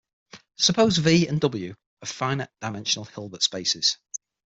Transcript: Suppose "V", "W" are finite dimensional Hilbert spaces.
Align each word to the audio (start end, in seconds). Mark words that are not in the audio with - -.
Suppose 0.57 0.97
"V", 0.97 1.27
"W" 1.27 1.75
are 2.01 2.07
finite 2.07 2.49
dimensional 2.59 3.05
Hilbert 3.05 3.43
spaces. 3.43 3.99